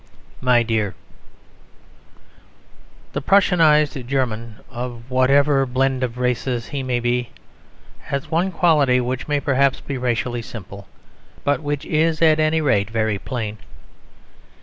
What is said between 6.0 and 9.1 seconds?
of races he may be, has one quality